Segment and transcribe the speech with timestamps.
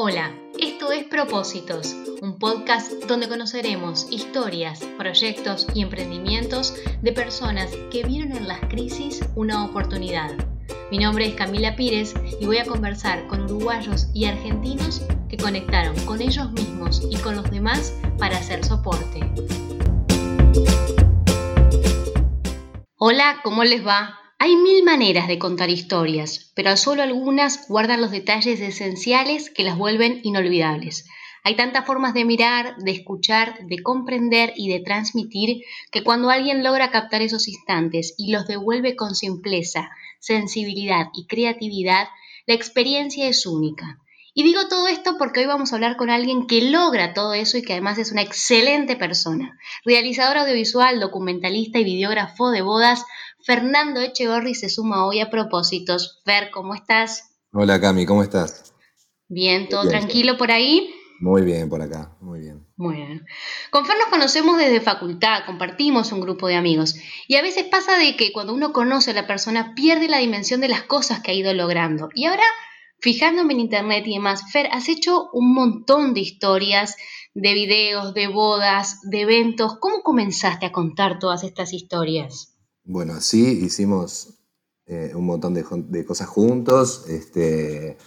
[0.00, 8.04] Hola, esto es Propósitos, un podcast donde conoceremos historias, proyectos y emprendimientos de personas que
[8.04, 10.36] vieron en las crisis una oportunidad.
[10.92, 15.98] Mi nombre es Camila Pírez y voy a conversar con uruguayos y argentinos que conectaron
[16.06, 19.28] con ellos mismos y con los demás para hacer soporte.
[22.98, 24.27] Hola, ¿cómo les va?
[24.40, 29.76] Hay mil maneras de contar historias, pero solo algunas guardan los detalles esenciales que las
[29.76, 31.08] vuelven inolvidables.
[31.42, 36.62] Hay tantas formas de mirar, de escuchar, de comprender y de transmitir que cuando alguien
[36.62, 39.90] logra captar esos instantes y los devuelve con simpleza,
[40.20, 42.06] sensibilidad y creatividad,
[42.46, 43.98] la experiencia es única.
[44.34, 47.58] Y digo todo esto porque hoy vamos a hablar con alguien que logra todo eso
[47.58, 49.58] y que además es una excelente persona.
[49.84, 53.04] Realizador audiovisual, documentalista y videógrafo de bodas,
[53.44, 56.20] Fernando Echegorri se suma hoy a propósitos.
[56.24, 57.36] Fer, ¿cómo estás?
[57.52, 58.74] Hola Cami, ¿cómo estás?
[59.28, 60.94] Bien, ¿todo tranquilo por ahí?
[61.20, 62.66] Muy bien por acá, muy bien.
[62.76, 63.26] Muy bien.
[63.70, 66.96] Con Fer nos conocemos desde facultad, compartimos un grupo de amigos.
[67.26, 70.60] Y a veces pasa de que cuando uno conoce a la persona pierde la dimensión
[70.60, 72.08] de las cosas que ha ido logrando.
[72.14, 72.44] Y ahora,
[73.00, 76.96] fijándome en internet y demás, Fer, has hecho un montón de historias,
[77.34, 79.78] de videos, de bodas, de eventos.
[79.80, 82.57] ¿Cómo comenzaste a contar todas estas historias?
[82.88, 84.38] Bueno, así hicimos
[84.86, 87.04] eh, un montón de, cosas juntos.
[87.06, 87.98] Este,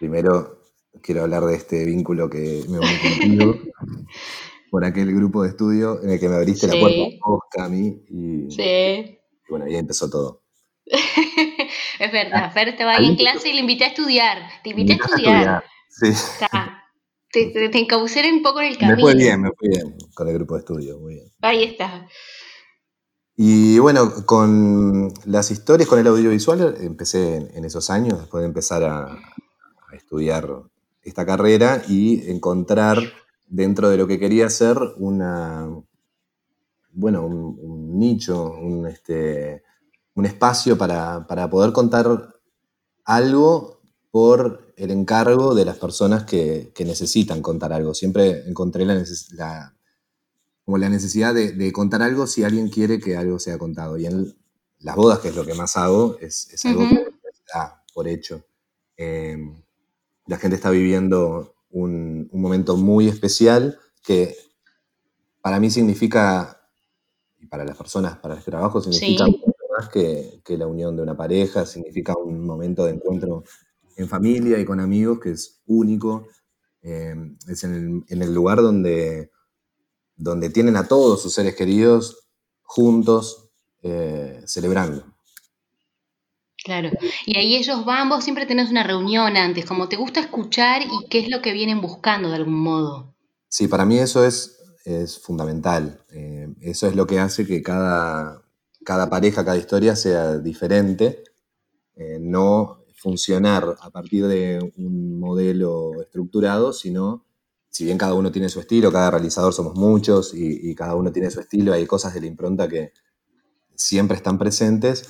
[0.00, 0.60] primero
[1.00, 3.54] quiero hablar de este vínculo que me uní contigo
[4.72, 8.02] por aquel grupo de estudio en el que me abriste la puerta a vos, Cami.
[8.08, 9.18] Y, sí.
[9.48, 10.42] bueno, ahí empezó todo.
[10.84, 14.38] es verdad, Fer estaba ahí en clase y le invité a estudiar.
[14.64, 15.64] Te invité a estudiar.
[15.90, 16.10] Sí.
[17.30, 18.96] Te, te, te encaucé un poco en el camino.
[18.96, 21.32] Me fue bien, me fue bien con el grupo de estudio, muy bien.
[21.40, 22.08] Ahí está.
[23.36, 28.84] Y bueno, con las historias, con el audiovisual, empecé en, esos años, después de empezar
[28.84, 29.18] a,
[29.92, 30.48] estudiar
[31.02, 32.98] esta carrera y encontrar
[33.46, 35.68] dentro de lo que quería hacer una,
[36.92, 39.62] bueno, un, nicho, un, este,
[40.14, 42.34] un espacio para, poder contar
[43.04, 47.94] algo por el encargo de las personas que, necesitan contar algo.
[47.94, 49.73] Siempre encontré la, la,
[50.64, 53.98] como la necesidad de, contar algo si alguien quiere que algo sea contado.
[53.98, 54.34] Y en
[54.78, 58.42] las bodas, que es lo que más hago, es, algo que está por hecho.
[58.96, 59.62] Em,
[60.26, 64.34] la gente está viviendo un, momento muy especial que
[65.42, 66.62] para mí significa,
[67.38, 69.26] y para las personas, para el trabajo, significa
[69.76, 73.44] más que, la unión de una pareja, significa un momento de encuentro
[73.96, 76.26] en familia y con amigos que es único.
[76.80, 79.33] Em, es en el lugar donde
[80.16, 82.28] donde tienen a todos sus seres queridos
[82.62, 83.50] juntos
[83.82, 85.04] eh, celebrando.
[86.64, 86.90] Claro,
[87.26, 91.08] y ahí ellos van, vos siempre tenés una reunión antes, como te gusta escuchar y
[91.10, 93.14] qué es lo que vienen buscando de algún modo.
[93.48, 96.02] Sí, para mí eso es, es fundamental.
[96.10, 98.42] Eh, eso es lo que hace que cada,
[98.82, 101.24] cada pareja, cada historia sea diferente,
[101.96, 107.23] eh, no funcionar a partir de un modelo estructurado, sino
[107.74, 111.28] si bien cada uno tiene su estilo, cada realizador somos muchos y, cada uno tiene
[111.32, 112.92] su estilo, hay cosas de la impronta que
[113.74, 115.08] siempre están presentes,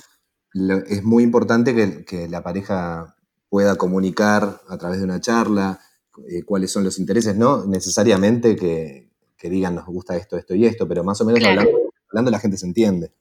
[0.87, 3.17] es muy importante que, la pareja
[3.49, 5.79] pueda comunicar a través de una charla
[6.27, 9.11] eh, cuáles son los intereses, no necesariamente que,
[9.43, 11.43] digan nos gusta esto, esto y esto, pero más o menos
[12.09, 13.11] hablando, la gente se entiende.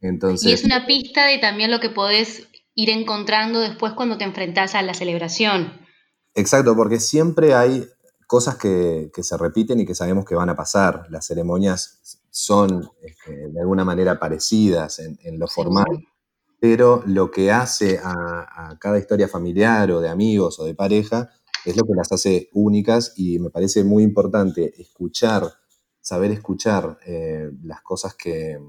[0.00, 4.24] Entonces, y es una pista de también lo que podés ir encontrando después cuando te
[4.24, 5.72] enfrentás a la celebración.
[6.34, 7.86] Exacto, porque siempre hay
[8.30, 11.04] cosas que, se repiten y que sabemos que van a pasar.
[11.10, 16.06] Las ceremonias son este, de alguna manera parecidas en, lo formal,
[16.60, 21.28] pero lo que hace a, cada historia familiar o de amigos o de pareja
[21.64, 25.52] es lo que las hace únicas y me parece muy importante escuchar,
[26.00, 28.60] saber escuchar eh, las cosas que,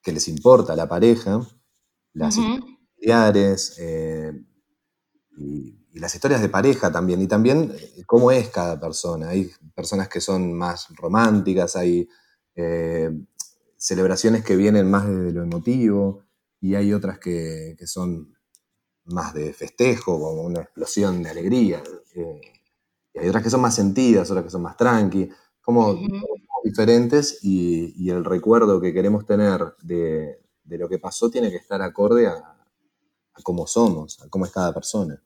[0.00, 1.40] que, les importa a la pareja,
[2.12, 4.32] las familiares eh,
[5.38, 9.28] y y las historias de pareja también, y también eh, cómo es cada persona.
[9.28, 12.08] Hay personas que son más románticas, hay
[12.56, 13.10] eh,
[13.76, 16.24] celebraciones que vienen más de lo emotivo,
[16.60, 18.34] y hay otras que, son
[19.04, 21.80] más de festejo, como una explosión de alegría.
[22.16, 22.40] Eh,
[23.14, 25.30] y hay otras que son más sentidas, otras que son más tranqui,
[25.60, 25.96] como
[26.64, 32.26] diferentes, y, el recuerdo que queremos tener de, lo que pasó tiene que estar acorde
[32.26, 35.22] a, a cómo somos, a cómo es cada persona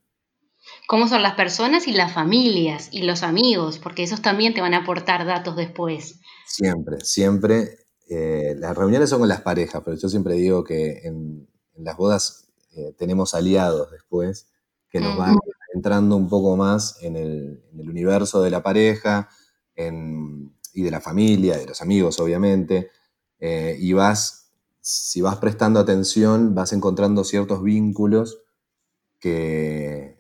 [0.88, 4.73] cómo son las personas y las familias y los amigos, porque esos también te van
[4.73, 6.19] a aportar datos después.
[6.46, 7.87] Siempre, siempre.
[8.08, 12.49] Eh, las reuniones son con las parejas, pero yo siempre digo que en, las bodas
[12.75, 14.49] eh, tenemos aliados después
[14.88, 15.37] que nos van
[15.75, 19.29] entrando un poco más en el, universo de la pareja
[19.76, 22.90] y de la familia, de los amigos, obviamente,
[23.40, 28.38] eh, y vas, si vas prestando atención, vas encontrando ciertos vínculos
[29.20, 30.18] que,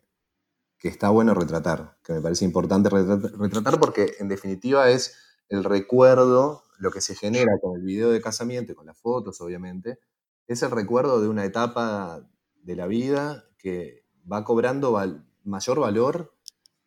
[0.78, 5.16] que está bueno retratar, que me parece importante retratar porque en definitiva es
[5.48, 9.40] el recuerdo, lo que se genera con el video de casamiento y con las fotos,
[9.40, 9.98] obviamente,
[10.46, 14.98] es el recuerdo de una etapa de la vida que va cobrando
[15.44, 16.34] mayor valor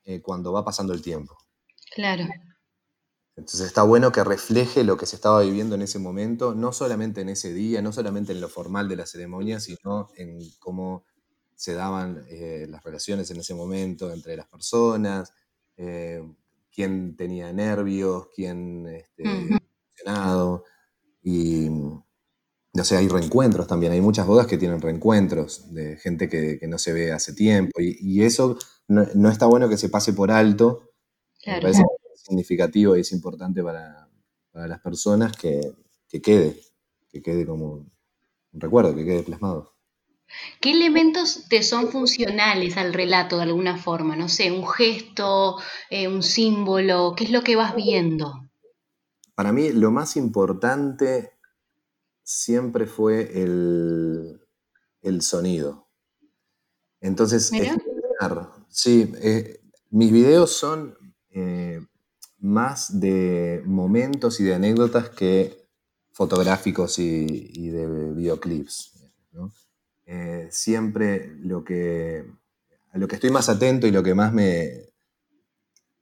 [0.04, 1.38] eh, cuando va pasando el tiempo.
[1.94, 2.24] Claro.
[3.36, 7.22] Entonces está bueno que refleje lo que se estaba viviendo en ese momento, no solamente
[7.22, 11.06] en ese día, no solamente en lo formal de la ceremonia, sino en cómo
[11.62, 15.32] se daban eh, las relaciones en ese momento entre las personas,
[15.78, 16.28] eh,
[16.74, 20.64] quién tenía nervios, quién este, emocionado.
[21.22, 26.60] Y no sé, hay reencuentros también, hay muchas bodas que tienen reencuentros de gente que,
[26.68, 27.80] no se ve hace tiempo.
[27.80, 28.58] Y, eso
[28.88, 30.90] no, está bueno que se pase por alto.
[31.46, 31.84] Me parece
[32.16, 34.10] significativo y es importante para,
[34.54, 35.76] las personas que,
[36.10, 36.60] que quede,
[37.08, 37.86] que quede como
[38.52, 39.71] un recuerdo, que quede plasmado.
[40.60, 44.16] ¿Qué elementos te son funcionales al relato de alguna forma?
[44.16, 45.58] No sé, un gesto,
[45.90, 48.50] eh, un símbolo, ¿qué es lo que vas viendo?
[49.36, 51.32] Para mí lo más importante
[52.24, 54.40] siempre fue el,
[55.22, 55.88] sonido.
[57.00, 57.52] Entonces,
[58.70, 60.96] sí, eh, mis videos son
[61.32, 61.80] eh,
[62.38, 65.68] más de momentos y de anécdotas que
[66.12, 68.92] fotográficos y, y de videoclips.
[69.32, 69.52] ¿no?
[70.06, 72.26] Eh, siempre lo que,
[72.92, 74.92] a lo que estoy más atento y lo que más me,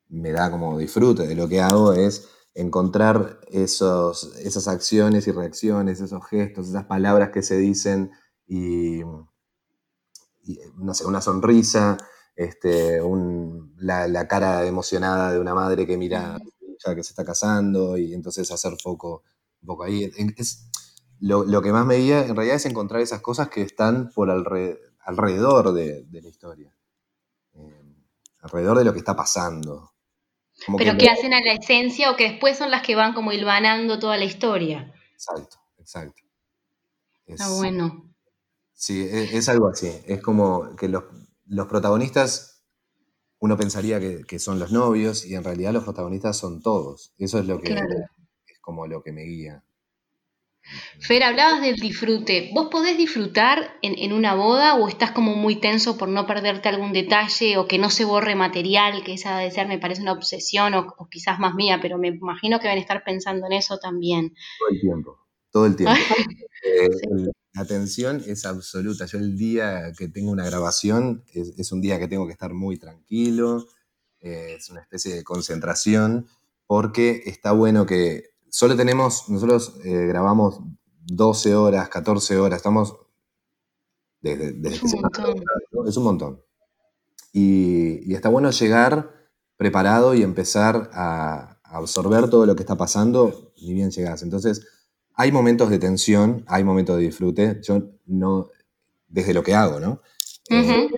[0.09, 6.01] me da como disfrute de lo que hago es encontrar esos, esas acciones y reacciones,
[6.01, 8.11] esos gestos, esas palabras que se dicen
[8.47, 9.01] y,
[10.75, 11.97] no sé, una sonrisa,
[12.35, 12.99] este,
[13.77, 16.39] la, cara emocionada de una madre que mira
[16.85, 19.23] ya que se está casando y entonces hacer foco
[19.61, 20.09] un poco ahí.
[20.37, 20.68] Es,
[21.19, 25.73] lo, que más me guía en realidad es encontrar esas cosas que están por alrededor
[25.73, 26.73] de, la historia,
[27.53, 27.95] eh,
[28.41, 29.93] alrededor de lo que está pasando.
[30.77, 33.99] Pero que, hacen a la esencia o que después son las que van como hilvanando
[33.99, 34.93] toda la historia.
[35.13, 36.23] Exacto, exacto.
[37.25, 38.09] Está bueno.
[38.73, 39.91] Sí, es, algo así.
[40.05, 41.03] Es como que los,
[41.67, 42.63] protagonistas,
[43.39, 47.13] uno pensaría que, son los novios y en realidad los protagonistas son todos.
[47.17, 49.63] Eso es lo que es como lo que me guía.
[50.99, 52.51] Fer, hablabas del disfrute.
[52.53, 56.93] ¿Vos podés disfrutar en, una boda o estás como muy tenso por no perderte algún
[56.93, 60.73] detalle o que no se borre material, que esa de ser me parece una obsesión
[60.73, 64.33] o, quizás más mía, pero me imagino que van a estar pensando en eso también?
[64.59, 65.17] Todo el tiempo,
[65.51, 65.95] todo el tiempo.
[66.61, 66.89] Eh,
[67.53, 69.05] la atención es absoluta.
[69.05, 72.77] Yo el día que tengo una grabación es, un día que tengo que estar muy
[72.77, 73.65] tranquilo,
[74.19, 76.27] eh, es una especie de concentración,
[76.67, 80.59] porque está bueno que solo tenemos, nosotros eh, grabamos
[81.05, 82.95] 12 horas, 14 horas, estamos
[84.21, 85.43] desde, es, un montón.
[85.87, 86.41] es un montón.
[87.31, 89.13] Y, está bueno llegar
[89.55, 94.23] preparado y empezar a, absorber todo lo que está pasando, ni bien llegas.
[94.23, 94.65] Entonces,
[95.13, 97.61] hay momentos de tensión, hay momentos de disfrute.
[97.61, 98.47] Yo no,
[99.07, 100.01] desde lo que hago, ¿no?
[100.49, 100.89] Eh,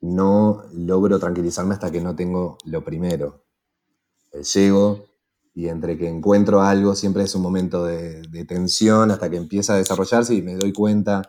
[0.00, 3.44] no logro tranquilizarme hasta que no tengo lo primero.
[4.32, 5.06] Eh, llego,
[5.54, 9.78] y entre que encuentro algo siempre es un momento de, tensión hasta que empieza a
[9.78, 11.22] desarrollarse y me doy cuenta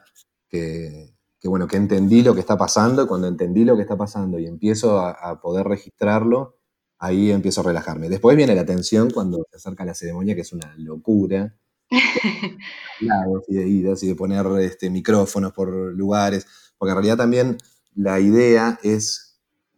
[0.49, 1.13] que,
[1.43, 4.47] bueno, que entendí lo que está pasando y cuando entendí lo que está pasando y
[4.47, 6.57] empiezo a, poder registrarlo,
[6.97, 8.09] ahí empiezo a relajarme.
[8.09, 11.55] Después viene la tensión cuando se acerca la ceremonia, que es una locura.
[13.47, 16.47] y de idas y de poner este, micrófonos por lugares,
[16.79, 17.57] porque en realidad también
[17.93, 19.24] la idea es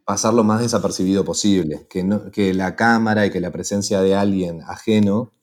[0.07, 4.15] pasar lo más desapercibido posible, que, no, que la cámara y que la presencia de
[4.15, 5.33] alguien ajeno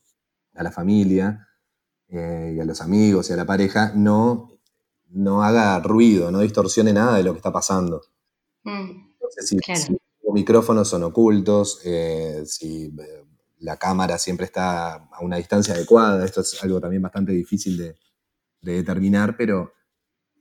[0.54, 1.48] a la familia
[2.08, 4.58] eh, y a los amigos y a la pareja no,
[5.10, 8.00] no haga ruido, no distorsione nada de lo que está pasando.
[8.62, 13.26] Mm, si, los micrófonos son ocultos, eh, si eh,
[13.58, 17.98] la cámara siempre está a una distancia adecuada, esto es algo también bastante difícil de,
[18.62, 19.74] de determinar, pero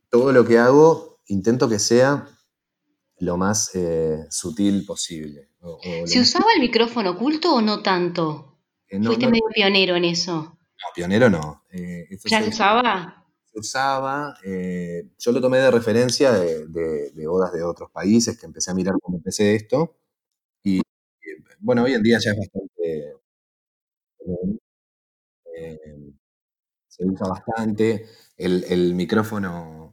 [0.09, 2.29] todo lo que hago intento que sea
[3.23, 5.49] lo más eh, sutil posible.
[6.05, 8.59] ¿Se usaba el micrófono oculto o no tanto?
[8.89, 10.35] Eh, Fuiste medio pionero en eso.
[10.35, 11.63] No, pionero no.
[11.71, 13.25] Eh, ¿Ya se usaba?
[13.45, 14.35] Se usaba.
[14.43, 19.17] yo lo tomé de referencia de, bodas de otros países, que empecé a mirar cuando
[19.17, 19.95] empecé esto.
[20.63, 20.81] Y,
[21.59, 23.13] bueno, hoy en día ya es bastante.
[26.87, 28.05] se usa bastante.
[28.37, 29.92] el micrófono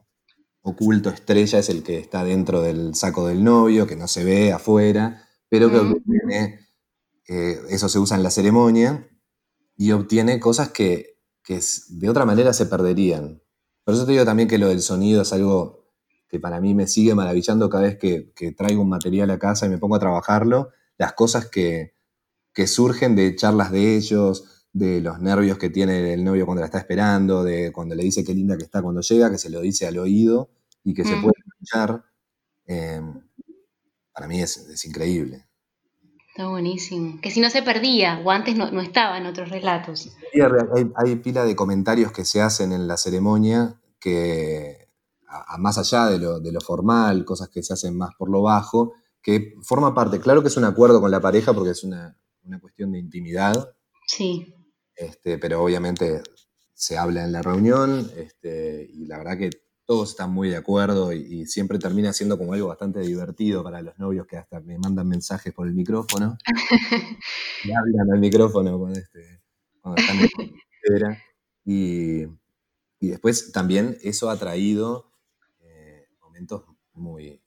[0.62, 4.52] oculto estrella es el que está dentro del saco del novio, que no se ve
[4.52, 6.68] afuera, pero que obtiene,
[7.28, 9.08] eh, eso se usa en la ceremonia,
[9.76, 13.42] y obtiene cosas que, de otra manera se perderían.
[13.82, 15.90] Por eso te digo también que lo del sonido es algo
[16.28, 19.68] que para mí me sigue maravillando cada vez que, traigo un material a casa y
[19.70, 21.94] me pongo a trabajarlo, las cosas que,
[22.52, 26.66] que surgen de charlas de ellos, de los nervios que tiene el novio cuando la
[26.66, 29.60] está esperando, de cuando le dice qué linda que está cuando llega, que se lo
[29.60, 30.50] dice al oído
[30.84, 31.22] y que se mm.
[31.22, 32.04] puede escuchar.
[32.66, 33.20] Em,
[34.12, 35.46] para mí es, increíble.
[36.28, 37.20] Está buenísimo.
[37.20, 40.10] Que si no se perdía, o antes no, estaba en otros relatos.
[40.74, 44.88] Hay, hay, pila de comentarios que se hacen en la ceremonia que,
[45.58, 48.92] más allá de lo, de lo formal, cosas que se hacen más por lo bajo,
[49.22, 52.60] que forma parte, claro que es un acuerdo con la pareja porque es una, una
[52.60, 53.74] cuestión de intimidad.
[54.06, 54.54] Sí.
[55.00, 56.23] Este, pero obviamente
[56.75, 59.50] se habla en la reunión este, y la verdad que
[59.87, 63.99] todos están muy de acuerdo y, siempre termina siendo como algo bastante divertido para los
[63.99, 66.37] novios que hasta me mandan mensajes por el micrófono.
[67.64, 69.40] y hablan al micrófono cuando, este,
[69.97, 71.19] están en la
[71.64, 72.25] y,
[73.00, 75.11] y después también eso ha traído
[75.62, 77.42] eh, momentos muy,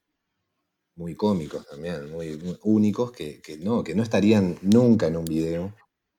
[0.95, 5.73] muy cómicos también, muy, únicos, que, no, que no estarían nunca en un video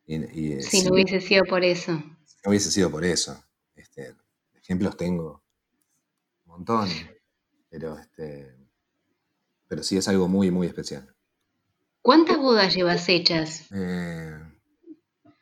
[0.06, 1.92] eh, si no hubiese sido por eso.
[2.24, 3.42] Si no hubiese sido por eso.
[3.74, 4.14] Este,
[4.54, 5.42] ejemplos tengo
[6.44, 6.88] un montón,
[7.70, 8.54] pero, este,
[9.66, 11.14] pero sí es algo muy, muy especial.
[12.02, 13.66] ¿Cuántas bodas llevas hechas?
[13.72, 14.38] Eh,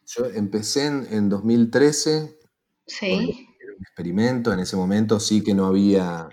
[0.07, 2.39] yo empecé en, 2013.
[2.87, 3.49] Sí.
[3.77, 6.29] Un experimento, en ese momento sí que no había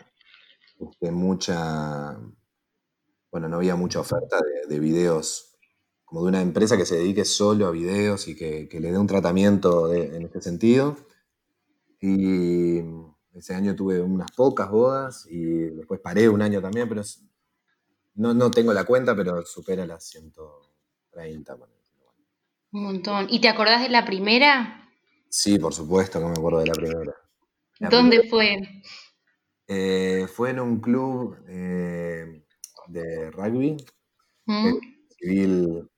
[0.80, 2.20] este, mucha,
[3.32, 5.49] bueno, no había mucha oferta de, de videos
[6.10, 9.06] como de una empresa que se dedique solo a videos y que, le dé un
[9.06, 10.98] tratamiento en este sentido.
[12.02, 12.80] Y
[13.36, 17.04] ese año tuve unas pocas bodas y después paré un año también, pero
[18.16, 21.58] no, no tengo la cuenta, pero supera las 130.
[22.72, 23.28] Un montón.
[23.30, 24.90] ¿Y te acordás de la primera?
[25.30, 27.14] Sí, por supuesto que me acuerdo de la primera.
[27.80, 28.58] ¿Dónde fue?
[29.68, 32.44] Eh, fue en un club eh,
[32.88, 33.78] de rugby,
[34.48, 34.74] ¿Mm?
[35.20, 35.90] civil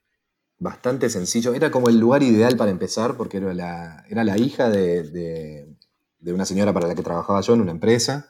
[0.61, 1.53] bastante sencillo.
[1.53, 5.75] Era como el lugar ideal para empezar porque era la, era la hija de,
[6.21, 8.29] una señora para la que trabajaba yo en una empresa.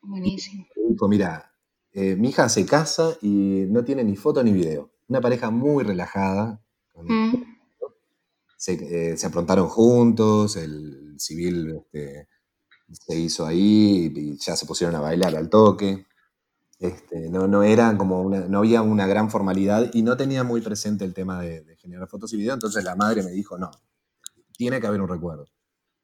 [0.00, 0.66] Buenísimo.
[0.88, 1.52] dijo, mira,
[1.92, 4.90] eh, mi hija se casa y no tiene ni foto ni video.
[5.08, 6.60] Una pareja muy relajada.
[6.94, 7.34] Mm.
[8.68, 12.26] Eh, se, aprontaron juntos, el civil este,
[12.90, 16.06] se hizo ahí y ya se pusieron a bailar al toque.
[16.78, 21.06] Este, no, no, era como no había una gran formalidad y no tenía muy presente
[21.06, 23.70] el tema de, generar fotos y videos, entonces la madre me dijo, no,
[24.56, 25.46] tiene que haber un recuerdo.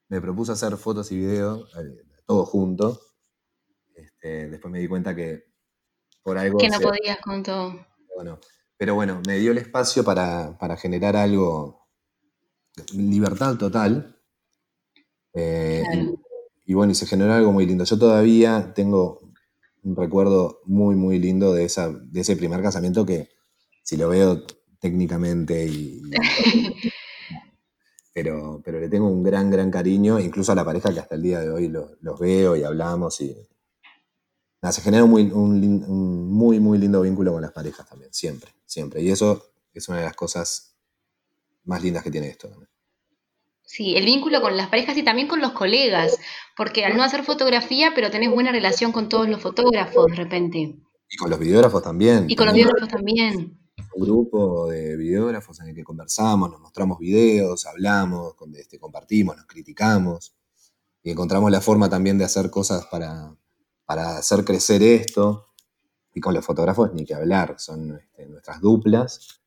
[0.09, 3.00] Me propuso hacer fotos y videos, eh, todo junto.
[3.95, 5.45] Este, después me di cuenta que
[6.23, 6.59] por algo...
[6.59, 7.75] Que no podías con todo.
[8.14, 8.38] Bueno,
[8.76, 11.88] pero bueno, me dio el espacio para, generar algo,
[12.95, 14.19] libertad total.
[15.35, 15.83] Eh,
[16.67, 17.85] y, y bueno, y se generó algo muy lindo.
[17.85, 19.22] Yo todavía tengo
[19.82, 23.28] un recuerdo muy, muy lindo de, esa, de ese primer casamiento que
[23.82, 24.42] si lo veo
[24.80, 26.02] técnicamente y...
[28.14, 31.22] pero, pero le tengo un gran, gran cariño, incluso a la pareja que hasta el
[31.22, 33.36] día de hoy los veo y hablamos y...
[34.70, 39.02] se genera un muy, un muy, muy lindo vínculo con las parejas también, siempre, siempre.
[39.02, 40.76] Y eso es una de las cosas
[41.64, 42.72] más lindas que tiene esto también.
[43.73, 46.19] Sí, el vínculo con las parejas y también con los colegas,
[46.59, 50.59] porque al no hacer fotografía, pero tenés buena relación con todos los fotógrafos de repente.
[51.09, 52.29] Y con los videógrafos también.
[52.29, 53.59] Y con los videógrafos también.
[53.95, 59.47] Un grupo de videógrafos en el que conversamos, nos mostramos videos, hablamos, este, compartimos, nos
[59.47, 60.35] criticamos.
[61.02, 63.35] Y encontramos la forma también de hacer cosas para,
[63.87, 65.47] hacer crecer esto.
[66.12, 69.41] Y con los fotógrafos ni que hablar, son este, nuestras duplas.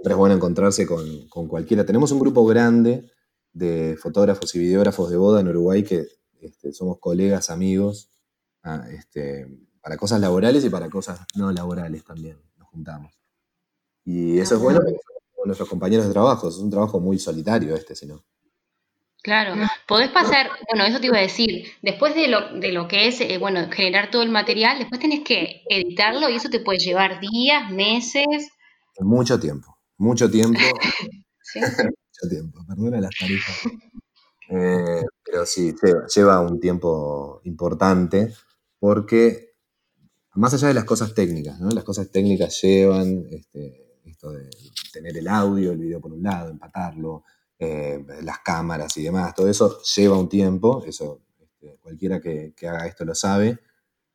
[0.00, 1.84] Siempre es bueno encontrarse con, cualquiera.
[1.84, 3.12] Tenemos un grupo grande
[3.52, 6.06] de fotógrafos y videógrafos de boda en Uruguay que
[6.40, 8.08] este, somos colegas, amigos,
[8.62, 9.46] ah, este,
[9.82, 13.12] para cosas laborales y para cosas no laborales también nos juntamos.
[14.02, 17.94] Y eso es bueno con nuestros compañeros de trabajo, es un trabajo muy solitario este,
[17.94, 18.24] si no.
[19.22, 19.54] Claro,
[19.86, 23.20] podés pasar, bueno, eso te iba a decir, después de lo, de lo que es,
[23.20, 27.20] eh, bueno, generar todo el material, después tenés que editarlo y eso te puede llevar
[27.20, 28.48] días, meses.
[28.98, 30.58] Mucho tiempo mucho tiempo.
[31.54, 33.56] mucho tiempo, perdona las tarifas.
[34.48, 35.74] Eh, pero sí,
[36.14, 38.34] lleva, un tiempo importante
[38.78, 39.54] porque,
[40.34, 41.70] más allá de las cosas técnicas, ¿no?
[41.70, 44.48] las cosas técnicas llevan este, esto de
[44.92, 47.24] tener el audio, el video por un lado, empatarlo,
[47.58, 52.86] eh, las cámaras y demás, todo eso lleva un tiempo, eso este, cualquiera que, haga
[52.86, 53.60] esto lo sabe,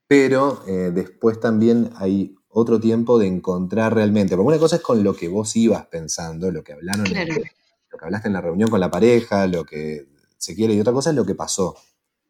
[0.08, 5.04] pero eh, después también hay otro tiempo de encontrar realmente, porque una cosa es con
[5.04, 8.80] lo que vos ibas pensando, lo que hablaron, lo que hablaste en la reunión con
[8.80, 10.08] la pareja, lo que
[10.38, 11.76] se quiere, y otra cosa es lo que pasó.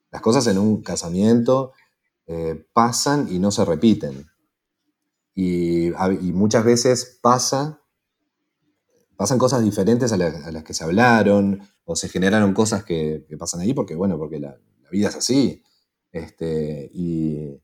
[0.09, 1.73] Las cosas en un casamiento
[2.25, 4.25] eh, pasan y no se repiten.
[5.35, 5.91] Y,
[6.33, 7.81] muchas veces pasa,
[9.15, 13.75] pasan cosas diferentes a, las que se hablaron, o se generaron cosas que, pasan ahí
[13.75, 14.57] porque, bueno, porque la,
[14.89, 15.61] vida es así.
[16.11, 17.61] Este, y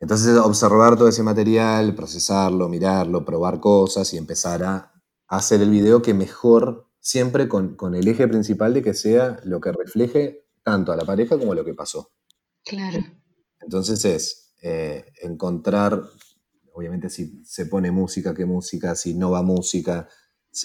[0.00, 4.92] entonces observar todo ese material, procesarlo, mirarlo, probar cosas y empezar a,
[5.28, 9.60] hacer el video que mejor, siempre con, con, el eje principal de que sea lo
[9.60, 12.12] que refleje tanto a la pareja como a lo que pasó.
[12.64, 13.00] Claro.
[13.60, 16.00] Entonces es eh, encontrar,
[16.72, 20.08] obviamente si se pone música, qué música, si no va música,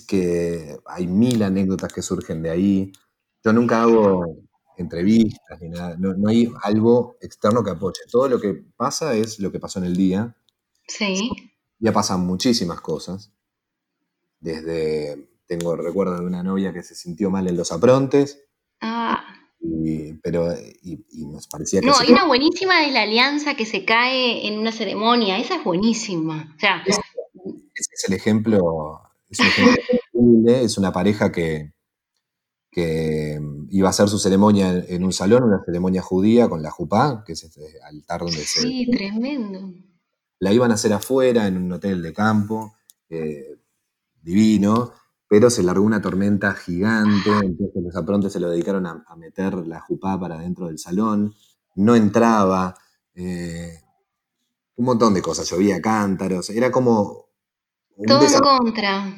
[0.08, 2.92] que hay mil anécdotas que surgen de ahí.
[3.44, 4.38] Yo nunca hago
[4.82, 8.02] entrevistas ni nada, no, hay algo externo que apoye.
[8.12, 10.36] Todo lo que pasa es lo que pasó en el día.
[10.88, 11.32] Sí.
[11.80, 13.32] Ya pasan muchísimas cosas.
[14.40, 18.44] Desde, tengo recuerdo de una novia que se sintió mal en los aprontes.
[18.82, 19.24] Ah.
[20.24, 21.88] pero y, nos parecía que...
[21.88, 25.38] No, hay una buenísima de la alianza que se cae en una ceremonia.
[25.38, 26.54] Esa es buenísima.
[26.56, 27.00] O sea, ese
[27.94, 31.72] es el ejemplo es, una pareja que,
[32.72, 33.40] que
[33.72, 37.34] iba a hacer su ceremonia en un salón, una ceremonia judía con la jupá, que
[37.34, 38.62] es este altar donde se...
[38.62, 39.74] Sí, tremendo.
[40.40, 42.76] La iban a hacer afuera, en un hotel de campo,
[43.10, 43.58] eh,
[44.22, 44.92] divino,
[45.28, 49.80] pero se largó una tormenta gigante, entonces los aprontes se lo dedicaron a, meter la
[49.80, 51.34] jupá para dentro del salón,
[51.76, 52.76] no entraba,
[53.16, 53.80] eh,
[54.76, 57.30] un montón de cosas, llovía cántaros, era como
[58.06, 59.16] todo en contra.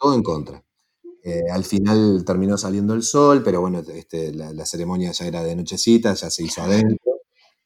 [0.00, 0.64] Todo en contra.
[1.24, 5.54] Eh, al final terminó saliendo el sol, pero bueno, este, la, ceremonia ya era de
[5.54, 6.98] nochecita, ya se hizo adentro.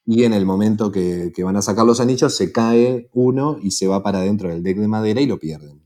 [0.05, 3.87] Y en el momento que, van a sacar los anillos, se cae uno y se
[3.87, 5.83] va para adentro del deck de madera y lo pierden.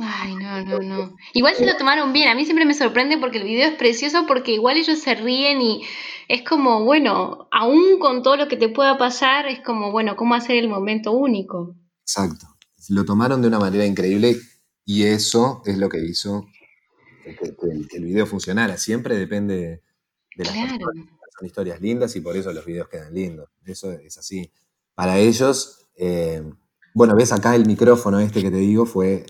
[0.00, 1.16] Ay, no, no, no.
[1.34, 2.28] Igual se lo tomaron bien.
[2.28, 5.60] A mí siempre me sorprende porque el video es precioso porque igual ellos se ríen
[5.60, 5.82] y
[6.28, 10.34] es como, bueno, aún con todo lo que te pueda pasar, es como, bueno, ¿cómo
[10.34, 11.74] hacer el momento único?
[12.02, 12.46] Exacto
[12.88, 14.36] lo tomaron de una manera increíble
[14.84, 16.46] y eso es lo que hizo
[17.36, 18.76] que, el, video funcionara.
[18.76, 19.82] Siempre depende
[20.36, 21.06] de las personas.
[21.38, 23.48] Son historias lindas y por eso los videos quedan lindos.
[23.64, 24.52] Eso es así.
[24.94, 26.42] Para ellos, eh,
[26.94, 29.24] bueno, ves acá el micrófono este que te digo fue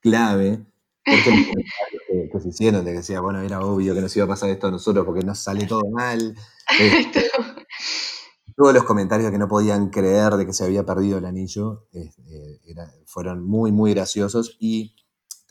[0.00, 0.64] clave.
[1.04, 1.24] Porque
[2.08, 4.50] que, que se hicieron de que decía, bueno, era obvio que nos iba a pasar
[4.50, 6.34] esto a nosotros porque nos sale todo mal.
[6.80, 7.30] Este,
[8.56, 12.10] todos los comentarios que no podían creer de que se había perdido el anillo eh,
[13.06, 14.94] fueron muy, muy graciosos y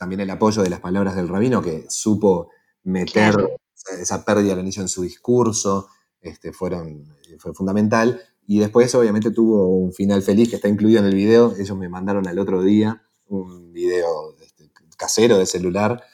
[0.04, 2.50] también el apoyo de las palabras del rabino que supo
[2.82, 3.58] meter
[3.98, 5.88] esa pérdida del anillo en su discurso,
[6.20, 7.06] este, fueron,
[7.38, 8.20] fue fundamental.
[8.46, 11.54] Y después obviamente tuvo un final feliz que está incluido en el video.
[11.56, 16.04] Ellos me mandaron al otro día un video este, casero de celular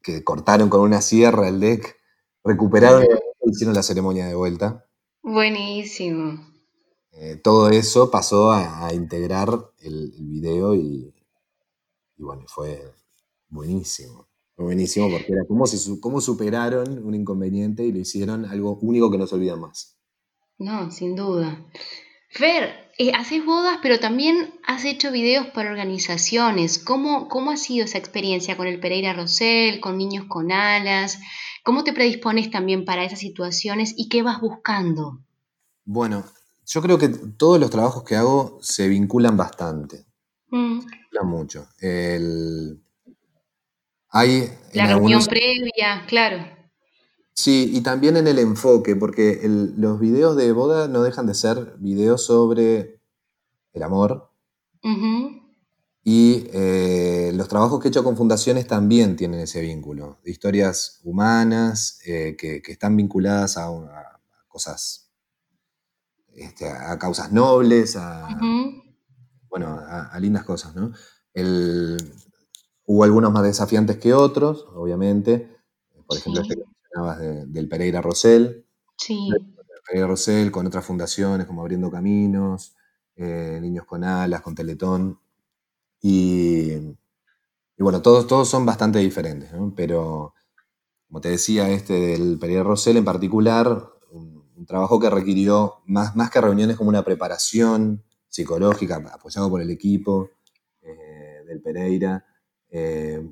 [0.00, 1.96] que cortaron con una sierra el deck,
[2.44, 4.86] recuperaron y hicieron la ceremonia de vuelta.
[5.24, 6.38] Buenísimo.
[7.10, 9.48] Eh, todo eso pasó a, integrar
[9.80, 11.12] el, video y,
[12.16, 12.94] bueno, fue
[13.54, 14.28] buenísimo.
[14.56, 19.18] Buenísimo porque era cómo, se, cómo superaron un inconveniente y lo hicieron algo único que
[19.18, 19.96] no se olvida más.
[20.58, 21.66] No, sin duda.
[22.30, 26.78] Fer, eh, haces bodas, pero también has hecho videos para organizaciones.
[26.78, 31.18] ¿Cómo, ¿Cómo ha sido esa experiencia con el Pereira Rosell, con Niños con Alas?
[31.64, 35.20] ¿Cómo te predispones también para esas situaciones y qué vas buscando?
[35.84, 36.24] Bueno,
[36.66, 40.06] yo creo que todos los trabajos que hago se vinculan bastante.
[40.50, 40.80] Mm.
[40.80, 41.66] Vinculan mucho.
[44.14, 46.46] Hay La reunión previa, claro.
[47.32, 51.74] Sí, y también en el enfoque, porque los videos de boda no dejan de ser
[51.78, 53.00] videos sobre
[53.72, 54.30] el amor,
[56.04, 61.98] y eh, los trabajos que he hecho con fundaciones también tienen ese vínculo, historias humanas
[62.06, 63.68] eh, que, están vinculadas a,
[64.46, 65.10] cosas,
[66.34, 68.28] este, a causas nobles, a,
[69.48, 70.92] bueno, a, lindas cosas, ¿no?
[72.86, 75.56] Hubo algunos más desafiantes que otros, obviamente,
[76.06, 78.66] por ejemplo, este que mencionabas del Pereira Rosell.
[78.96, 79.30] Sí.
[79.86, 82.74] Pereira Rosell con otras fundaciones como Abriendo Caminos,
[83.16, 85.18] eh, Niños con Alas, con Teletón.
[86.00, 86.72] Y,
[87.78, 90.34] bueno, todos, todos son bastante diferentes, pero
[91.08, 96.30] como te decía, este del Pereira Rosell en particular, un, trabajo que requirió más, más
[96.30, 100.30] que reuniones como una preparación psicológica apoyado por el equipo
[100.82, 102.24] eh, del Pereira,
[102.74, 103.22] eh,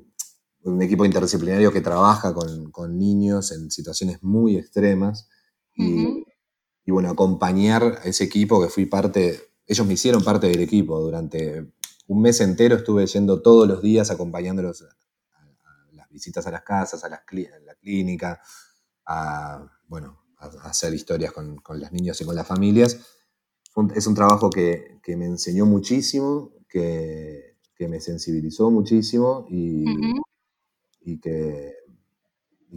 [0.63, 5.27] un equipo interdisciplinario que trabaja con, niños en situaciones muy extremas
[5.75, 6.23] y,
[6.85, 10.99] y bueno, acompañar a ese equipo que fui parte, ellos me hicieron parte del equipo
[11.01, 11.73] durante
[12.07, 14.87] un mes entero estuve yendo todos los días acompañándolos a,
[15.93, 17.21] las visitas a las casas, a, las,
[17.65, 18.41] la clínica,
[19.05, 22.99] a, bueno, a, hacer historias con, los niños y con las familias.
[23.95, 27.52] Es un trabajo que, me enseñó muchísimo, que,
[27.87, 29.83] me sensibilizó muchísimo y,
[31.19, 31.73] que,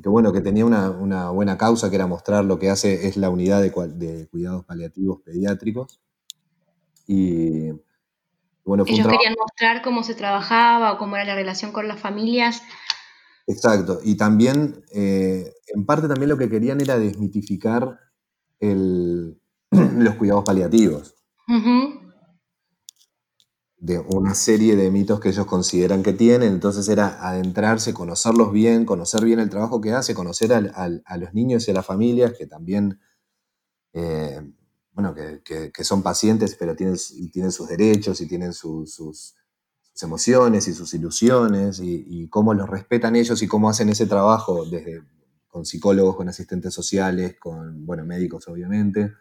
[0.04, 3.62] bueno, que tenía una, buena causa que era mostrar lo que hace es la unidad
[3.62, 6.00] de, de cuidados paliativos pediátricos.
[7.06, 7.70] Y,
[8.66, 12.62] ellos querían mostrar cómo se trabajaba o cómo era la relación con las familias.
[13.46, 18.00] Exacto, y también, eh, en parte también lo que querían era desmitificar
[18.60, 21.14] los cuidados paliativos.
[23.78, 28.86] De una serie de mitos que ellos consideran que tienen, entonces era adentrarse, conocerlos bien,
[28.86, 32.46] conocer bien el trabajo que hace, conocer a los niños y a las familias que
[32.46, 32.98] también
[33.98, 34.42] eh,
[34.92, 36.96] bueno, que, son pacientes, pero tienen,
[37.32, 39.34] tienen sus derechos y tienen sus,
[40.02, 45.02] emociones y sus ilusiones y, cómo los respetan ellos y cómo hacen ese trabajo desde
[45.48, 49.12] con psicólogos, con asistentes sociales, con, bueno, médicos obviamente.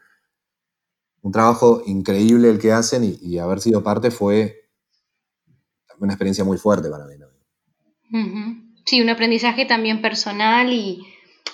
[1.26, 4.70] Un trabajo increíble el que hacen y, haber sido parte fue
[5.98, 7.16] una experiencia muy fuerte para mí.
[8.86, 11.04] Sí, un aprendizaje también personal y,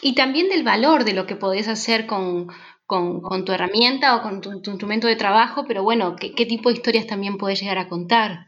[0.02, 2.50] y también del valor de lo que podés hacer con,
[2.86, 7.08] con, tu herramienta o con tu, instrumento de trabajo, pero bueno, ¿qué, tipo de historias
[7.08, 8.48] también puedes llegar a contar?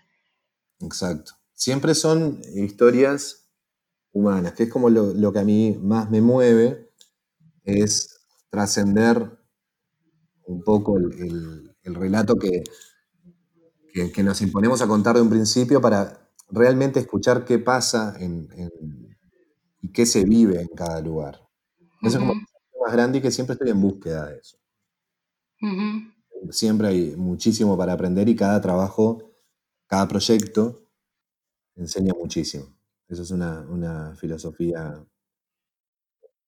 [0.81, 1.31] Exacto.
[1.53, 3.47] Siempre son historias
[4.12, 6.91] humanas, que es como lo, que a mí más me mueve,
[7.63, 9.41] es trascender
[10.45, 12.63] un poco el, relato que,
[14.13, 18.17] que, nos imponemos a contar de un principio para realmente escuchar qué pasa
[19.82, 21.41] y qué se vive en cada lugar.
[22.01, 24.58] Eso es como más grande y que siempre estoy en búsqueda de eso.
[26.51, 29.32] Siempre hay muchísimo para aprender y cada trabajo,
[29.88, 30.84] cada proyecto
[31.75, 32.65] enseña muchísimo.
[33.08, 35.06] Esa es una, filosofía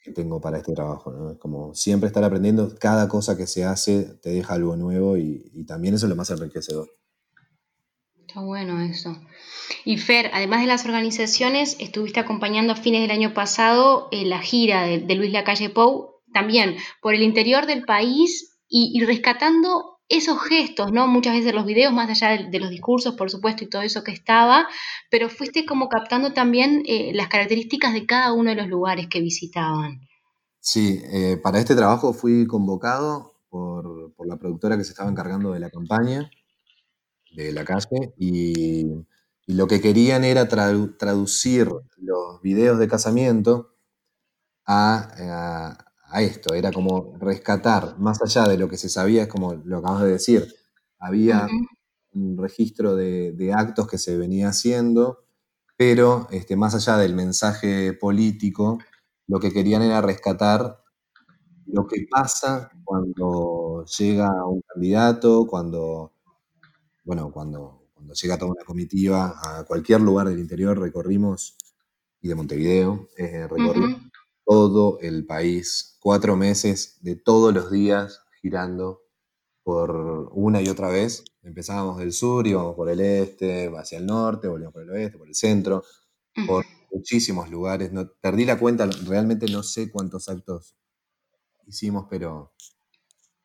[0.05, 4.03] que tengo para este trabajo, Es como siempre estar aprendiendo, cada cosa que se hace
[4.21, 6.87] te deja algo nuevo y, y también eso es lo más enriquecedor.
[8.19, 9.17] Está bueno eso.
[9.83, 14.39] Y Fer, además de las organizaciones, estuviste acompañando a fines del año pasado eh, la
[14.39, 20.41] gira de, de Luis Lacalle Pou también por el interior del país y, rescatando esos
[20.43, 21.07] gestos, ¿no?
[21.07, 24.11] Muchas veces los videos, más allá de, los discursos, por supuesto, y todo eso que
[24.11, 24.67] estaba,
[25.09, 29.21] pero fuiste como captando también eh, las características de cada uno de los lugares que
[29.21, 30.01] visitaban.
[30.59, 35.59] Sí, eh, para este trabajo fui convocado por, la productora que se estaba encargando de
[35.59, 36.29] la campaña
[37.31, 39.05] de la calle y,
[39.47, 43.75] lo que querían era traducir los videos de casamiento
[44.65, 45.84] a
[46.21, 50.03] esto, era como rescatar, más allá de lo que se sabía, es como lo acabas
[50.03, 50.53] de decir,
[50.99, 51.47] había
[52.13, 55.25] un registro de, actos que se venía haciendo,
[55.77, 58.79] pero este, más allá del mensaje político,
[59.27, 60.83] lo que querían era rescatar
[61.65, 66.13] lo que pasa cuando llega un candidato, cuando,
[67.03, 71.57] bueno, cuando, cuando llega toda una comitiva a cualquier lugar del interior, recorrimos,
[72.21, 74.01] y de Montevideo, eh, recorrimos
[74.45, 79.01] todo el país, cuatro meses de todos los días girando
[79.63, 81.25] por una y otra vez.
[81.41, 85.27] Empezábamos del sur, íbamos por el este, hacia el norte, volvíamos por el oeste, por
[85.27, 85.83] el centro,
[86.45, 87.91] por muchísimos lugares.
[87.91, 90.75] No, perdí la cuenta, realmente no sé cuántos actos
[91.65, 92.53] hicimos, pero,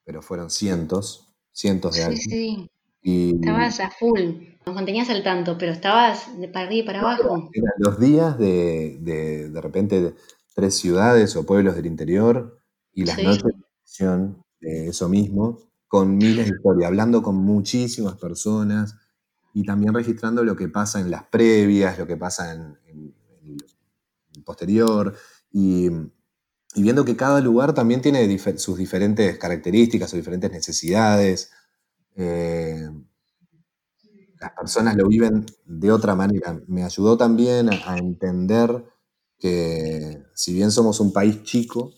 [0.04, 2.20] pero fueron cientos, cientos de actos.
[2.20, 2.70] Sí,
[3.02, 3.32] sí.
[3.40, 4.20] Estabas a full,
[4.66, 7.50] nos mantenías al tanto, pero estabas de para arriba y para abajo.
[7.52, 10.14] Eran los días de, de, de repente
[10.54, 12.58] tres ciudades o pueblos del interior
[12.92, 13.52] y las noches
[14.60, 15.58] de eso mismo,
[15.88, 18.96] con miles de historias, hablando con muchísimas personas
[19.54, 22.78] y también registrando lo que pasa en las previas, lo que pasa en,
[24.34, 25.14] el posterior
[25.52, 25.90] y,
[26.76, 31.50] viendo que cada lugar también tiene sus diferentes características, sus diferentes necesidades.
[32.14, 32.88] Eh,
[34.38, 36.60] las personas lo viven de otra manera.
[36.68, 38.84] Me ayudó también a entender
[39.40, 41.92] que si bien somos un país chico,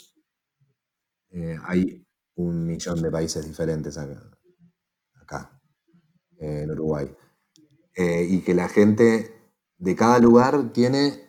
[1.31, 5.61] eh, hay un millón de países diferentes acá,
[6.39, 7.11] en Uruguay.
[7.95, 9.35] Eh, y que la gente
[9.77, 11.29] de cada lugar tiene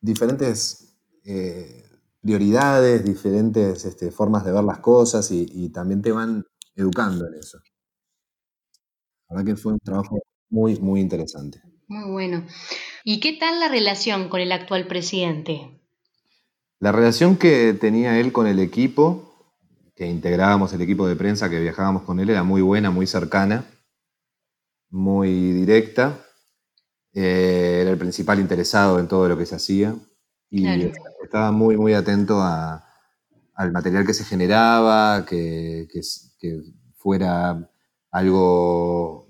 [0.00, 1.84] diferentes eh,
[2.20, 7.34] prioridades, diferentes este, formas de ver las cosas y, y, también te van educando en
[7.34, 7.58] eso.
[9.28, 10.18] La verdad que fue un trabajo
[10.50, 11.62] muy, muy interesante.
[11.90, 12.46] Muy bueno.
[13.02, 15.82] ¿Y qué tal la relación con el actual presidente?
[16.78, 19.52] La relación que tenía él con el equipo,
[19.96, 23.64] que integrábamos el equipo de prensa, que viajábamos con él, era muy buena, muy cercana,
[24.88, 26.24] muy directa.
[27.12, 29.96] Eh, era el principal interesado en todo lo que se hacía
[30.48, 30.64] y
[31.24, 36.62] estaba muy, muy atento al material que se generaba, que, que
[36.94, 37.68] fuera
[38.12, 39.29] algo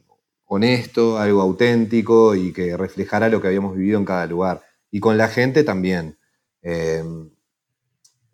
[0.53, 4.63] honesto, algo auténtico y que reflejara lo que habíamos vivido en cada lugar.
[4.91, 6.19] Y con la gente también.
[6.63, 7.05] Eh,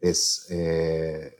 [0.00, 1.34] es eh,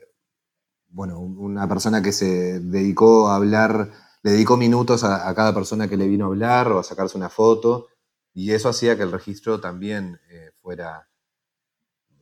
[0.89, 5.97] bueno, una persona que se dedicó a hablar, le dedicó minutos a, cada persona que
[5.97, 7.87] le vino a hablar o a sacarse una foto,
[8.33, 11.09] y eso hacía que el registro también eh, fuera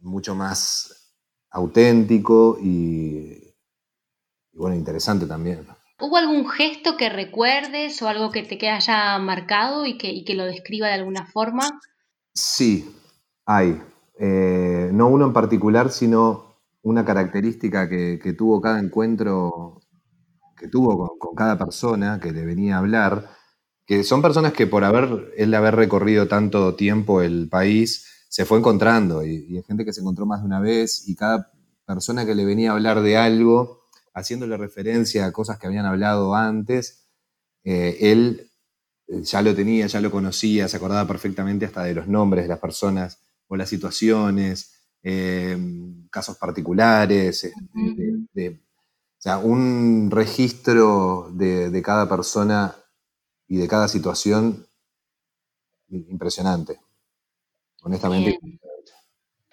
[0.02, 1.14] mucho más
[1.50, 3.54] auténtico y,
[4.52, 5.68] y, bueno, interesante también.
[6.00, 10.36] ¿Hubo algún gesto que recuerdes o algo que te haya marcado y que, y que
[10.36, 11.80] lo describa de alguna forma?
[12.34, 12.94] Sí,
[13.46, 13.82] hay.
[14.20, 19.82] Eh, no uno en particular, sino una característica que, tuvo cada encuentro,
[20.58, 23.30] que tuvo con, cada persona que le venía a hablar,
[23.86, 28.60] que son personas que por haber, él haber recorrido tanto tiempo el país, se fue
[28.60, 31.52] encontrando y, y hay gente que se encontró más de una vez y cada
[31.86, 33.85] persona que le venía a hablar de algo,
[34.16, 37.06] haciéndole referencia a cosas que habían hablado antes,
[37.64, 38.50] eh, él
[39.08, 42.50] eh, ya lo tenía, ya lo conocía, se acordaba perfectamente hasta de los nombres de
[42.50, 44.72] las personas o las situaciones,
[45.04, 45.58] eh,
[46.10, 52.74] casos particulares, este, o sea, un registro de, cada persona
[53.48, 54.66] y de cada situación
[55.90, 56.80] impresionante,
[57.84, 58.40] honestamente.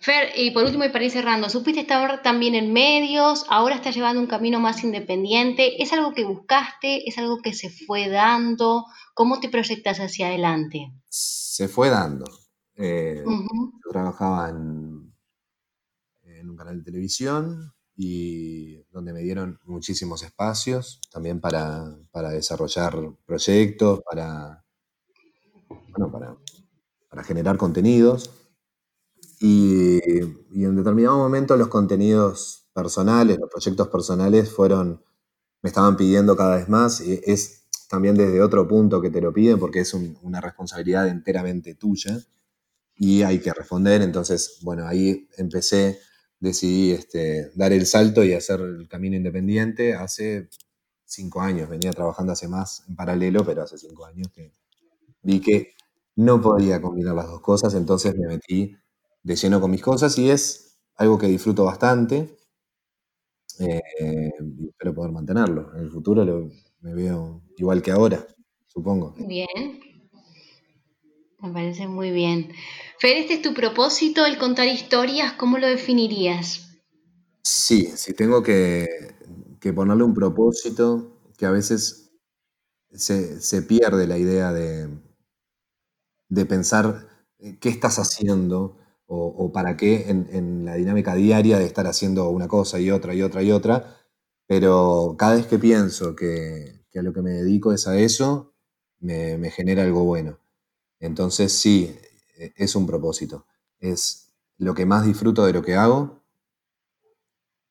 [0.03, 3.95] Fer, y por último, y para ir cerrando, supiste estar también en medios, ahora estás
[3.95, 5.81] llevando un camino más independiente.
[5.81, 7.09] ¿Es algo que buscaste?
[7.09, 8.85] ¿Es algo que se fue dando?
[9.15, 10.93] ¿Cómo te proyectas hacia adelante?
[11.09, 12.25] Se fue dando.
[12.75, 15.15] Eh, yo trabajaba en,
[16.51, 21.97] un canal de televisión y donde me dieron muchísimos espacios también para,
[22.33, 24.65] desarrollar proyectos, para,
[26.11, 26.37] para,
[27.09, 28.42] para generar contenidos.
[29.45, 29.99] Y,
[30.55, 35.03] en determinado momento los contenidos personales, los proyectos personales fueron,
[35.63, 37.01] me estaban pidiendo cada vez más.
[37.01, 41.75] Y es también desde otro punto que te lo piden porque es una responsabilidad enteramente
[41.75, 42.21] tuya
[42.95, 44.01] y hay que responder.
[44.03, 45.99] Entonces, bueno, ahí empecé,
[46.39, 50.51] decidí este, dar el salto y hacer el camino independiente hace
[51.05, 51.69] cinco años.
[51.69, 54.53] Venía trabajando hace más en paralelo, pero hace cinco años que
[55.23, 55.73] vi que
[56.15, 58.77] no podía combinar las dos cosas, entonces me metí
[59.23, 62.37] de lleno con mis cosas y es algo que disfruto bastante.
[63.59, 65.73] Eh, y espero poder mantenerlo.
[65.75, 66.25] En el futuro
[66.81, 68.27] me veo igual que ahora,
[68.67, 69.15] supongo.
[69.19, 69.81] Bien.
[71.41, 72.53] Me parece muy bien.
[72.99, 75.33] Fer, ¿este es tu propósito, el contar historias?
[75.33, 76.69] ¿Cómo lo definirías?
[77.43, 78.87] Sí, sí tengo que,
[79.75, 82.13] ponerle un propósito que a veces
[82.93, 84.89] se, pierde la idea de,
[86.29, 87.09] de, pensar
[87.39, 88.79] eh, qué estás haciendo
[89.15, 93.23] o, para qué en, la dinámica diaria de estar haciendo una cosa y otra y
[93.23, 93.99] otra y otra.
[94.47, 98.55] Pero cada vez que pienso que, a lo que me dedico es a eso,
[99.01, 100.39] me genera algo bueno.
[101.01, 101.97] Entonces sí,
[102.39, 103.47] e, es un propósito.
[103.81, 106.23] Es lo que más disfruto de lo que hago,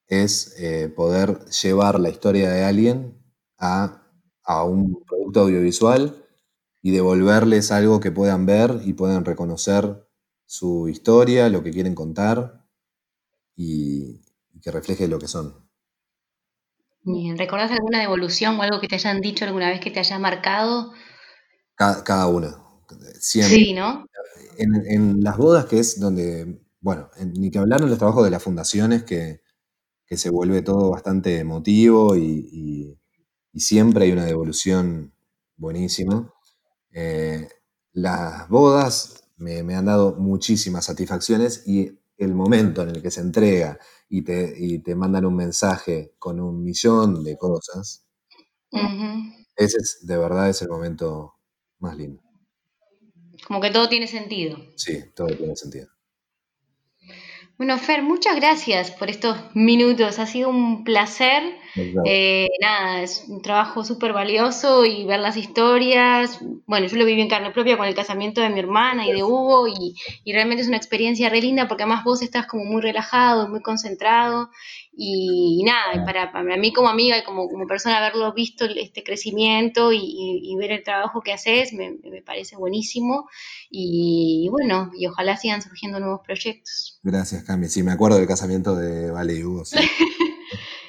[0.08, 3.17] es eh, poder llevar la historia de alguien
[3.58, 3.97] a,
[4.65, 6.25] un producto audiovisual
[6.82, 10.06] y devolverles algo que puedan ver y puedan reconocer
[10.51, 12.61] su historia, lo que quieren contar
[13.55, 14.19] y,
[14.61, 15.65] que refleje lo que son.
[17.03, 20.19] Bien, ¿recordás alguna devolución o algo que te hayan dicho alguna vez que te haya
[20.19, 20.91] marcado?
[21.77, 22.61] cada una.
[23.17, 24.05] Sí, ¿no?
[24.57, 28.43] En, las bodas, que es donde, bueno, ni que hablar en los trabajos de las
[28.43, 29.39] fundaciones, que,
[30.05, 32.99] se vuelve todo bastante emotivo y,
[33.55, 35.13] siempre hay una devolución
[35.55, 36.29] buenísima.
[36.91, 37.47] Eh,
[37.93, 43.80] las bodas me, han dado muchísimas satisfacciones y el momento en el que se entrega
[44.08, 48.06] y te, y te mandan un mensaje con un millón de cosas,
[49.56, 51.36] ese es, de verdad es el momento
[51.80, 52.21] más lindo.
[53.47, 54.58] Como que todo tiene sentido.
[54.75, 55.88] Sí, todo tiene sentido.
[57.57, 60.17] Bueno, Fer, muchas gracias por estos minutos.
[60.17, 61.43] Ha sido un placer.
[62.05, 66.39] Eh, nada, es un trabajo súper valioso y ver las historias.
[66.65, 69.23] Bueno, yo lo viví en carne propia con el casamiento de mi hermana y de
[69.23, 73.47] Hugo y, realmente es una experiencia re linda porque además vos estás como muy relajado,
[73.47, 74.49] muy concentrado
[74.93, 79.91] y, nada, para, para, mí como amiga y como, como persona haberlo visto este crecimiento
[79.93, 83.27] y, ver el trabajo que haces me, me parece buenísimo
[83.69, 86.99] y, bueno, y ojalá sigan surgiendo nuevos proyectos.
[87.04, 87.67] Gracias, Cami.
[87.67, 89.63] Sí, me acuerdo del casamiento de Vale y Hugo.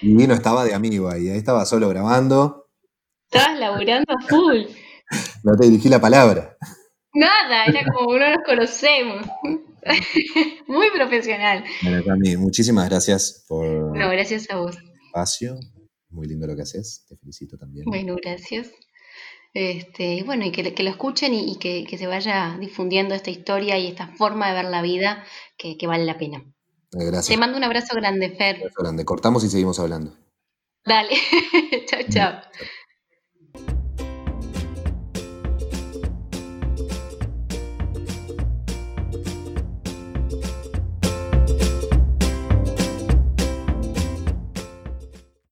[0.02, 2.68] Y no estaba de amigo ahí, ahí estaba solo grabando.
[3.30, 4.62] Estabas laburando a full.
[5.44, 6.56] No te dirigí la palabra.
[7.12, 9.26] Nada, era como no nos conocemos.
[10.66, 11.64] Muy profesional.
[11.82, 13.66] Bueno, Cami, muchísimas gracias por
[13.96, 14.76] No, gracias a vos.
[14.76, 15.58] el espacio.
[16.10, 17.04] Muy lindo lo que haces.
[17.08, 17.84] Te felicito también.
[17.86, 18.70] Bueno, gracias.
[19.54, 23.14] Este, y bueno, y que, que lo escuchen y, y que, que se vaya difundiendo
[23.14, 25.24] esta historia y esta forma de ver la vida
[25.58, 26.38] que, que vale la pena.
[26.38, 27.38] Eh, Te Gracias.
[27.38, 28.56] mando un abrazo grande, Fer.
[28.56, 29.04] Abrazo grande.
[29.04, 30.16] Cortamos y seguimos hablando.
[30.84, 31.10] Dale.
[31.86, 32.00] chao.
[32.10, 32.40] Chao.